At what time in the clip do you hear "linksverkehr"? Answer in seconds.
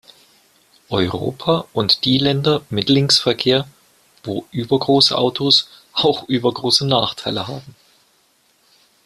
2.89-3.67